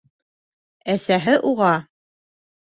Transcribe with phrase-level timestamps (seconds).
[0.93, 1.69] Әсәһе уға: